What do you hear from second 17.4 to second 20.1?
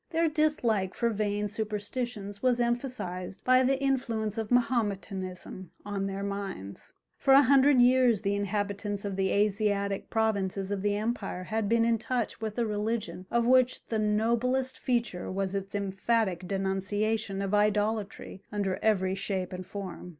of idolatry under every shape and form.